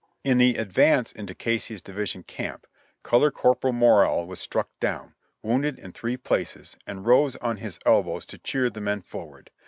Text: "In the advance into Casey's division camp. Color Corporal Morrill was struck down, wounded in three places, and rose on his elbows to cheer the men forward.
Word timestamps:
"In 0.23 0.39
the 0.39 0.55
advance 0.55 1.11
into 1.11 1.35
Casey's 1.35 1.79
division 1.79 2.23
camp. 2.23 2.65
Color 3.03 3.29
Corporal 3.29 3.71
Morrill 3.73 4.25
was 4.25 4.39
struck 4.39 4.67
down, 4.79 5.13
wounded 5.43 5.77
in 5.77 5.91
three 5.91 6.17
places, 6.17 6.75
and 6.87 7.05
rose 7.05 7.35
on 7.35 7.57
his 7.57 7.79
elbows 7.85 8.25
to 8.25 8.39
cheer 8.39 8.71
the 8.71 8.81
men 8.81 9.03
forward. 9.03 9.51